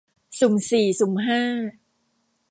[0.39, 1.41] สุ่มสี่สุ่มห้า